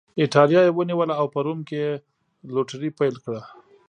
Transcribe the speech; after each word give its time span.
اېټالیا 0.21 0.61
یې 0.65 0.75
ونیوله 0.77 1.13
او 1.21 1.25
په 1.33 1.39
روم 1.45 1.59
کې 1.67 1.75
یې 1.85 1.91
لوټري 2.53 2.89
پیل 2.99 3.15
کړه 3.23 3.41